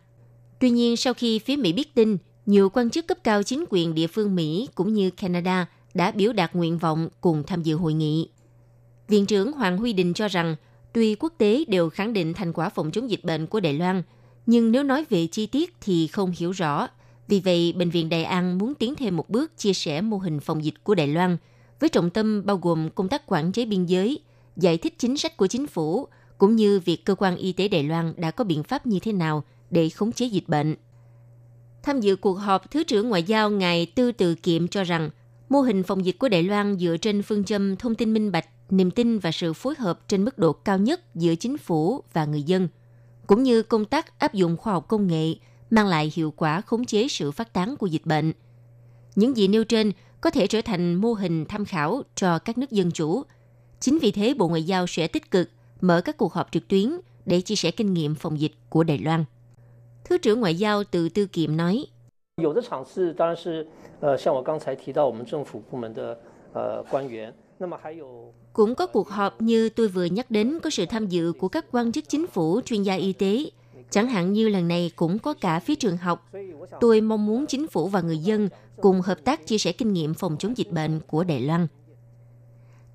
Tuy 0.59 0.71
nhiên, 0.71 0.97
sau 0.97 1.15
khi 1.15 1.39
phía 1.39 1.57
Mỹ 1.57 1.73
biết 1.73 1.95
tin, 1.95 2.17
nhiều 2.47 2.69
quan 2.69 2.91
chức 2.91 3.07
cấp 3.07 3.19
cao 3.25 3.43
chính 3.43 3.65
quyền 3.71 3.95
địa 3.95 4.07
phương 4.07 4.35
Mỹ 4.35 4.69
cũng 4.75 4.93
như 4.95 5.11
Canada 5.11 5.67
đã 5.95 6.11
biểu 6.11 6.33
đạt 6.33 6.55
nguyện 6.55 6.79
vọng 6.79 7.09
cùng 7.21 7.43
tham 7.47 7.63
dự 7.63 7.75
hội 7.75 7.95
nghị. 7.95 8.29
Viện 9.09 9.27
trưởng 9.27 9.53
Hoàng 9.53 9.79
Huy 9.79 9.93
Đình 9.93 10.15
cho 10.15 10.29
rằng, 10.29 10.57
tuy 10.93 11.15
quốc 11.15 11.33
tế 11.39 11.65
đều 11.69 11.91
khẳng 11.91 12.13
định 12.13 12.35
thành 12.35 12.53
quả 12.53 12.69
phòng 12.69 12.91
chống 12.91 13.11
dịch 13.11 13.25
bệnh 13.25 13.47
của 13.47 13.61
Đài 13.61 13.75
Loan, 13.75 14.03
nhưng 14.47 14.73
nếu 14.73 14.83
nói 14.83 15.05
về 15.11 15.27
chi 15.27 15.47
tiết 15.47 15.75
thì 15.81 16.07
không 16.07 16.33
hiểu 16.37 16.51
rõ. 16.51 16.89
Vì 17.29 17.41
vậy, 17.41 17.75
Bệnh 17.77 17.91
viện 17.91 18.09
Đài 18.09 18.25
An 18.25 18.59
muốn 18.59 18.75
tiến 18.75 18.95
thêm 18.95 19.17
một 19.17 19.31
bước 19.31 19.59
chia 19.59 19.73
sẻ 19.73 20.01
mô 20.01 20.19
hình 20.19 20.41
phòng 20.41 20.65
dịch 20.65 20.85
của 20.85 20.95
Đài 20.95 21.07
Loan, 21.07 21.37
với 21.81 21.89
trọng 21.89 22.11
tâm 22.11 22.47
bao 22.47 22.57
gồm 22.57 22.91
công 22.91 23.09
tác 23.09 23.23
quản 23.27 23.53
chế 23.53 23.65
biên 23.65 23.85
giới, 23.85 24.19
giải 24.57 24.79
thích 24.79 24.95
chính 24.99 25.17
sách 25.17 25.37
của 25.37 25.47
chính 25.47 25.67
phủ, 25.67 26.09
cũng 26.39 26.57
như 26.57 26.81
việc 26.81 27.05
cơ 27.05 27.15
quan 27.15 27.37
y 27.37 27.53
tế 27.53 27.69
Đài 27.69 27.83
Loan 27.83 28.15
đã 28.17 28.31
có 28.31 28.45
biện 28.45 28.63
pháp 28.63 28.87
như 28.87 28.99
thế 28.99 29.13
nào 29.13 29.45
để 29.71 29.89
khống 29.89 30.13
chế 30.13 30.27
dịch 30.27 30.49
bệnh. 30.49 30.77
Tham 31.83 32.01
dự 32.01 32.17
cuộc 32.17 32.35
họp, 32.35 32.71
Thứ 32.71 32.85
trưởng 32.85 33.09
Ngoại 33.09 33.23
giao 33.23 33.51
Ngài 33.51 33.87
Tư 33.87 34.13
Tự 34.13 34.35
Kiệm 34.35 34.69
cho 34.69 34.85
rằng, 34.85 35.11
mô 35.49 35.61
hình 35.61 35.83
phòng 35.83 36.05
dịch 36.05 36.19
của 36.19 36.29
Đài 36.29 36.43
Loan 36.43 36.79
dựa 36.79 36.97
trên 36.97 37.23
phương 37.23 37.45
châm 37.45 37.77
thông 37.77 37.95
tin 37.95 38.13
minh 38.13 38.33
bạch, 38.33 38.49
niềm 38.71 38.91
tin 38.91 39.19
và 39.19 39.33
sự 39.33 39.53
phối 39.53 39.75
hợp 39.79 40.09
trên 40.09 40.25
mức 40.25 40.39
độ 40.39 40.53
cao 40.53 40.79
nhất 40.79 41.15
giữa 41.15 41.35
chính 41.35 41.59
phủ 41.59 42.03
và 42.13 42.25
người 42.25 42.43
dân, 42.43 42.69
cũng 43.27 43.43
như 43.43 43.63
công 43.63 43.85
tác 43.85 44.19
áp 44.19 44.35
dụng 44.35 44.57
khoa 44.57 44.73
học 44.73 44.89
công 44.89 45.07
nghệ 45.07 45.35
mang 45.71 45.87
lại 45.87 46.13
hiệu 46.15 46.31
quả 46.37 46.61
khống 46.61 46.85
chế 46.85 47.09
sự 47.09 47.33
phát 47.33 47.53
tán 47.53 47.77
của 47.77 47.87
dịch 47.87 48.07
bệnh. 48.07 48.33
Những 49.15 49.37
gì 49.37 49.49
nêu 49.49 49.65
trên 49.65 49.93
có 50.21 50.31
thể 50.31 50.47
trở 50.47 50.61
thành 50.61 50.95
mô 50.95 51.13
hình 51.13 51.45
tham 51.49 51.65
khảo 51.65 52.03
cho 52.15 52.39
các 52.39 52.59
nước 52.59 52.71
dân 52.71 52.91
chủ. 52.91 53.23
Chính 53.87 53.99
vì 53.99 54.11
thế, 54.11 54.35
Bộ 54.35 54.49
Ngoại 54.49 54.62
giao 54.62 54.87
sẽ 54.87 55.07
tích 55.07 55.31
cực 55.31 55.49
mở 55.81 56.00
các 56.00 56.16
cuộc 56.16 56.33
họp 56.33 56.52
trực 56.52 56.69
tuyến 56.69 56.90
để 57.26 57.40
chia 57.40 57.55
sẻ 57.55 57.71
kinh 57.71 57.95
nghiệm 57.95 58.14
phòng 58.14 58.40
dịch 58.40 58.52
của 58.69 58.85
Đài 58.85 58.99
Loan. 58.99 59.25
Thứ 60.05 60.19
trưởng 60.19 60.40
Ngoại 60.40 60.55
giao 60.55 60.85
từ 60.85 61.09
Tư 61.09 61.26
Kiệm 61.26 61.57
nói, 61.57 61.87
cũng 68.52 68.75
có 68.75 68.87
cuộc 68.87 69.09
họp 69.09 69.43
như 69.43 69.69
tôi 69.69 69.88
vừa 69.88 70.05
nhắc 70.05 70.31
đến 70.31 70.59
có 70.62 70.71
sự 70.71 70.87
tham 70.87 71.07
dự 71.07 71.33
của 71.33 71.49
các 71.49 71.64
quan 71.73 71.93
chức 71.93 72.09
chính 72.09 72.26
phủ, 72.26 72.61
chuyên 72.64 72.83
gia 72.83 72.95
y 72.95 73.12
tế. 73.12 73.45
Chẳng 73.90 74.07
hạn 74.07 74.33
như 74.33 74.49
lần 74.49 74.69
này 74.69 74.90
cũng 74.97 75.19
có 75.19 75.35
cả 75.35 75.61
phía 75.61 75.75
trường 75.75 75.97
học. 75.97 76.31
Tôi 76.81 77.00
mong 77.00 77.26
muốn 77.26 77.47
chính 77.47 77.69
phủ 77.69 77.88
và 77.88 78.00
người 78.00 78.19
dân 78.19 78.49
cùng 78.76 79.00
hợp 79.00 79.25
tác 79.25 79.47
chia 79.47 79.59
sẻ 79.59 79.73
kinh 79.73 79.93
nghiệm 79.93 80.14
phòng 80.14 80.37
chống 80.38 80.57
dịch 80.57 80.73
bệnh 80.73 81.00
của 81.07 81.25
Đài 81.25 81.40
Loan. 81.40 81.66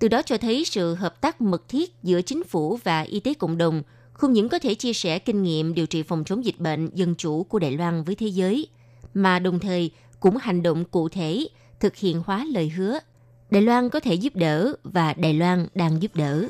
Từ 0.02 0.08
đó 0.08 0.22
cho 0.22 0.38
thấy 0.38 0.64
sự 0.64 0.94
hợp 0.94 1.20
tác 1.20 1.40
mật 1.40 1.68
thiết 1.68 1.90
giữa 2.02 2.22
chính 2.22 2.44
phủ 2.44 2.78
và 2.84 3.00
y 3.00 3.20
tế 3.20 3.34
cộng 3.34 3.58
đồng 3.58 3.82
không 4.12 4.32
những 4.32 4.48
có 4.48 4.58
thể 4.58 4.74
chia 4.74 4.92
sẻ 4.92 5.18
kinh 5.18 5.42
nghiệm 5.42 5.74
điều 5.74 5.86
trị 5.86 6.02
phòng 6.02 6.24
chống 6.24 6.44
dịch 6.44 6.58
bệnh 6.58 6.88
dân 6.94 7.14
chủ 7.14 7.44
của 7.44 7.58
Đài 7.58 7.70
Loan 7.70 8.04
với 8.04 8.14
thế 8.14 8.26
giới, 8.26 8.66
mà 9.14 9.38
đồng 9.38 9.58
thời 9.58 9.90
cũng 10.20 10.36
hành 10.36 10.62
động 10.62 10.84
cụ 10.84 11.08
thể, 11.08 11.46
thực 11.80 11.96
hiện 11.96 12.22
hóa 12.26 12.46
lời 12.52 12.68
hứa. 12.68 12.98
Đài 13.50 13.62
Loan 13.62 13.90
có 13.90 14.00
thể 14.00 14.14
giúp 14.14 14.36
đỡ 14.36 14.72
và 14.82 15.14
Đài 15.14 15.34
Loan 15.34 15.66
đang 15.74 16.02
giúp 16.02 16.16
đỡ. 16.16 16.48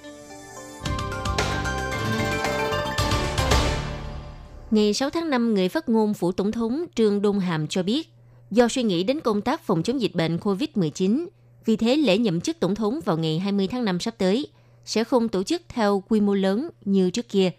Ngày 4.71 4.95
6 4.95 5.11
tháng 5.11 5.31
5, 5.31 5.55
người 5.55 5.69
phát 5.69 5.89
ngôn 5.89 6.15
phủ 6.15 6.33
tổng 6.33 6.53
thống 6.53 6.85
Trương 6.95 7.23
Đông 7.23 7.41
Hàm 7.41 7.67
cho 7.69 7.83
biết, 7.83 8.09
do 8.51 8.69
suy 8.69 8.83
nghĩ 8.83 9.03
đến 9.03 9.21
công 9.21 9.43
tác 9.43 9.63
phòng 9.63 9.83
chống 9.83 10.01
dịch 10.01 10.15
bệnh 10.15 10.37
COVID-19, 10.37 11.27
vì 11.65 11.77
thế 11.77 11.97
lễ 11.97 12.19
nhậm 12.19 12.41
chức 12.41 12.61
tổng 12.61 12.75
thống 12.75 13.01
vào 13.05 13.17
ngày 13.17 13.39
20 13.39 13.67
tháng 13.67 13.85
5 13.85 14.01
sắp 14.01 14.15
tới 14.19 14.47
sẽ 14.85 15.05
không 15.05 15.29
tổ 15.29 15.43
chức 15.43 15.63
theo 15.69 16.03
quy 16.09 16.21
mô 16.21 16.35
lớn 16.35 16.69
như 16.85 17.11
trước 17.11 17.29
kia. 17.29 17.51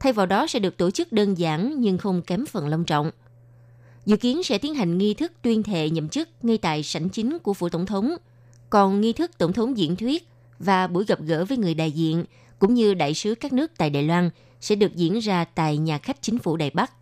Thay 0.00 0.12
vào 0.12 0.26
đó 0.26 0.46
sẽ 0.46 0.58
được 0.58 0.76
tổ 0.76 0.90
chức 0.90 1.12
đơn 1.12 1.38
giản 1.38 1.74
nhưng 1.80 1.98
không 1.98 2.22
kém 2.22 2.46
phần 2.46 2.68
long 2.68 2.84
trọng. 2.84 3.10
Dự 4.06 4.16
kiến 4.16 4.42
sẽ 4.42 4.58
tiến 4.58 4.74
hành 4.74 4.98
nghi 4.98 5.14
thức 5.14 5.32
tuyên 5.42 5.62
thệ 5.62 5.90
nhậm 5.90 6.08
chức 6.08 6.28
ngay 6.42 6.58
tại 6.58 6.82
sảnh 6.82 7.08
chính 7.08 7.38
của 7.38 7.54
phủ 7.54 7.68
tổng 7.68 7.86
thống. 7.86 8.16
Còn 8.70 9.00
nghi 9.00 9.12
thức 9.12 9.30
tổng 9.38 9.52
thống 9.52 9.76
diễn 9.76 9.96
thuyết 9.96 10.28
và 10.58 10.86
buổi 10.86 11.04
gặp 11.04 11.18
gỡ 11.20 11.44
với 11.44 11.58
người 11.58 11.74
đại 11.74 11.90
diện 11.90 12.24
cũng 12.58 12.74
như 12.74 12.94
đại 12.94 13.14
sứ 13.14 13.34
các 13.34 13.52
nước 13.52 13.70
tại 13.76 13.90
Đài 13.90 14.02
Loan 14.02 14.30
sẽ 14.60 14.74
được 14.74 14.96
diễn 14.96 15.18
ra 15.18 15.44
tại 15.44 15.76
nhà 15.76 15.98
khách 15.98 16.22
chính 16.22 16.38
phủ 16.38 16.56
Đài 16.56 16.70
Bắc. 16.70 16.92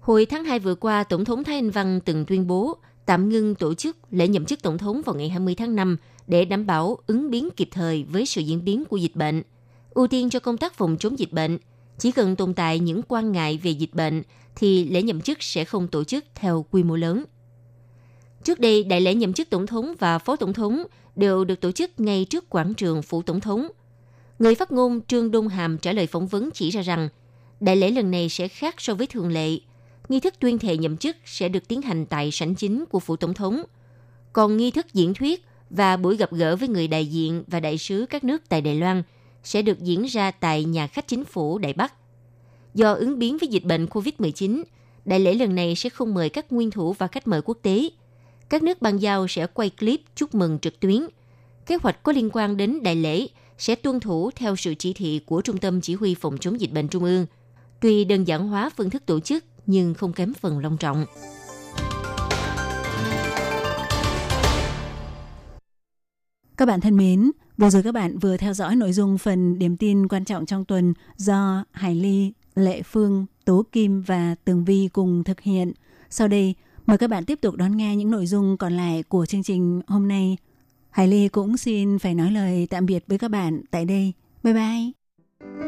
Hồi 0.00 0.26
tháng 0.26 0.44
2 0.44 0.58
vừa 0.58 0.74
qua, 0.74 1.04
Tổng 1.04 1.24
thống 1.24 1.44
Thái 1.44 1.54
Anh 1.54 1.70
Văn 1.70 2.00
từng 2.04 2.24
tuyên 2.24 2.46
bố 2.46 2.76
tạm 3.08 3.28
ngưng 3.28 3.54
tổ 3.54 3.74
chức 3.74 3.96
lễ 4.10 4.28
nhậm 4.28 4.44
chức 4.44 4.62
tổng 4.62 4.78
thống 4.78 5.02
vào 5.04 5.16
ngày 5.16 5.28
20 5.28 5.54
tháng 5.54 5.76
5 5.76 5.96
để 6.26 6.44
đảm 6.44 6.66
bảo 6.66 6.98
ứng 7.06 7.30
biến 7.30 7.48
kịp 7.56 7.68
thời 7.72 8.04
với 8.04 8.26
sự 8.26 8.40
diễn 8.40 8.64
biến 8.64 8.84
của 8.84 8.96
dịch 8.96 9.16
bệnh. 9.16 9.42
Ưu 9.90 10.06
tiên 10.06 10.30
cho 10.30 10.40
công 10.40 10.56
tác 10.56 10.74
phòng 10.74 10.96
chống 10.98 11.18
dịch 11.18 11.32
bệnh. 11.32 11.58
Chỉ 11.98 12.12
cần 12.12 12.36
tồn 12.36 12.54
tại 12.54 12.78
những 12.78 13.00
quan 13.08 13.32
ngại 13.32 13.60
về 13.62 13.70
dịch 13.70 13.94
bệnh 13.94 14.22
thì 14.56 14.84
lễ 14.84 15.02
nhậm 15.02 15.20
chức 15.20 15.42
sẽ 15.42 15.64
không 15.64 15.88
tổ 15.88 16.04
chức 16.04 16.24
theo 16.34 16.66
quy 16.70 16.82
mô 16.82 16.96
lớn. 16.96 17.24
Trước 18.44 18.60
đây, 18.60 18.84
đại 18.84 19.00
lễ 19.00 19.14
nhậm 19.14 19.32
chức 19.32 19.50
tổng 19.50 19.66
thống 19.66 19.94
và 19.98 20.18
phó 20.18 20.36
tổng 20.36 20.52
thống 20.52 20.82
đều 21.16 21.44
được 21.44 21.60
tổ 21.60 21.72
chức 21.72 22.00
ngay 22.00 22.24
trước 22.24 22.50
quảng 22.50 22.74
trường 22.74 23.02
phủ 23.02 23.22
tổng 23.22 23.40
thống. 23.40 23.68
Người 24.38 24.54
phát 24.54 24.72
ngôn 24.72 25.00
Trương 25.06 25.30
Đông 25.30 25.48
Hàm 25.48 25.78
trả 25.78 25.92
lời 25.92 26.06
phỏng 26.06 26.26
vấn 26.26 26.50
chỉ 26.54 26.70
ra 26.70 26.82
rằng, 26.82 27.08
đại 27.60 27.76
lễ 27.76 27.90
lần 27.90 28.10
này 28.10 28.28
sẽ 28.28 28.48
khác 28.48 28.74
so 28.78 28.94
với 28.94 29.06
thường 29.06 29.28
lệ. 29.28 29.58
Nghi 30.08 30.20
thức 30.20 30.34
tuyên 30.38 30.58
thệ 30.58 30.76
nhậm 30.76 30.96
chức 30.96 31.16
sẽ 31.24 31.48
được 31.48 31.68
tiến 31.68 31.82
hành 31.82 32.06
tại 32.06 32.30
sảnh 32.30 32.54
chính 32.54 32.84
của 32.86 33.00
phủ 33.00 33.16
tổng 33.16 33.34
thống. 33.34 33.62
Còn 34.32 34.56
nghi 34.56 34.70
thức 34.70 34.86
diễn 34.94 35.14
thuyết 35.14 35.44
và 35.70 35.96
buổi 35.96 36.16
gặp 36.16 36.32
gỡ 36.32 36.56
với 36.56 36.68
người 36.68 36.88
đại 36.88 37.06
diện 37.06 37.44
và 37.46 37.60
đại 37.60 37.78
sứ 37.78 38.06
các 38.10 38.24
nước 38.24 38.42
tại 38.48 38.60
Đài 38.60 38.74
Loan 38.74 39.02
sẽ 39.44 39.62
được 39.62 39.80
diễn 39.80 40.04
ra 40.04 40.30
tại 40.30 40.64
nhà 40.64 40.86
khách 40.86 41.08
chính 41.08 41.24
phủ 41.24 41.58
Đại 41.58 41.72
Bắc. 41.72 41.94
Do 42.74 42.92
ứng 42.92 43.18
biến 43.18 43.38
với 43.38 43.48
dịch 43.48 43.64
bệnh 43.64 43.86
COVID-19, 43.86 44.62
đại 45.04 45.20
lễ 45.20 45.34
lần 45.34 45.54
này 45.54 45.74
sẽ 45.74 45.90
không 45.90 46.14
mời 46.14 46.28
các 46.28 46.52
nguyên 46.52 46.70
thủ 46.70 46.92
và 46.92 47.06
khách 47.06 47.28
mời 47.28 47.42
quốc 47.42 47.58
tế. 47.62 47.90
Các 48.48 48.62
nước 48.62 48.82
ban 48.82 48.98
giao 48.98 49.28
sẽ 49.28 49.46
quay 49.46 49.70
clip 49.70 50.00
chúc 50.14 50.34
mừng 50.34 50.58
trực 50.58 50.80
tuyến. 50.80 51.02
Kế 51.66 51.76
hoạch 51.82 52.02
có 52.02 52.12
liên 52.12 52.30
quan 52.32 52.56
đến 52.56 52.82
đại 52.82 52.96
lễ 52.96 53.26
sẽ 53.58 53.74
tuân 53.74 54.00
thủ 54.00 54.30
theo 54.36 54.56
sự 54.56 54.74
chỉ 54.74 54.92
thị 54.92 55.20
của 55.26 55.40
Trung 55.40 55.58
tâm 55.58 55.80
Chỉ 55.80 55.94
huy 55.94 56.14
Phòng 56.14 56.38
chống 56.38 56.60
dịch 56.60 56.72
bệnh 56.72 56.88
Trung 56.88 57.04
ương. 57.04 57.26
Tuy 57.80 58.04
đơn 58.04 58.24
giản 58.24 58.48
hóa 58.48 58.70
phương 58.76 58.90
thức 58.90 59.06
tổ 59.06 59.20
chức 59.20 59.44
nhưng 59.68 59.94
không 59.94 60.12
kém 60.12 60.34
phần 60.34 60.58
long 60.58 60.76
trọng. 60.76 61.04
Các 66.56 66.66
bạn 66.66 66.80
thân 66.80 66.96
mến, 66.96 67.30
vừa 67.56 67.70
rồi 67.70 67.82
các 67.82 67.92
bạn 67.92 68.18
vừa 68.18 68.36
theo 68.36 68.54
dõi 68.54 68.76
nội 68.76 68.92
dung 68.92 69.18
phần 69.18 69.58
điểm 69.58 69.76
tin 69.76 70.08
quan 70.08 70.24
trọng 70.24 70.46
trong 70.46 70.64
tuần 70.64 70.94
do 71.16 71.64
Hải 71.72 71.94
Ly, 71.94 72.32
Lệ 72.54 72.82
Phương, 72.82 73.26
Tố 73.44 73.64
Kim 73.72 74.02
và 74.02 74.34
Tường 74.44 74.64
Vi 74.64 74.88
cùng 74.92 75.24
thực 75.24 75.40
hiện. 75.40 75.72
Sau 76.10 76.28
đây, 76.28 76.54
mời 76.86 76.98
các 76.98 77.10
bạn 77.10 77.24
tiếp 77.24 77.38
tục 77.40 77.56
đón 77.56 77.76
nghe 77.76 77.96
những 77.96 78.10
nội 78.10 78.26
dung 78.26 78.56
còn 78.56 78.72
lại 78.72 79.02
của 79.02 79.26
chương 79.26 79.42
trình 79.42 79.82
hôm 79.86 80.08
nay. 80.08 80.36
Hải 80.90 81.08
Ly 81.08 81.28
cũng 81.28 81.56
xin 81.56 81.98
phải 81.98 82.14
nói 82.14 82.30
lời 82.30 82.66
tạm 82.70 82.86
biệt 82.86 83.04
với 83.06 83.18
các 83.18 83.30
bạn 83.30 83.62
tại 83.70 83.84
đây. 83.84 84.12
Bye 84.42 84.54
bye! 84.54 85.67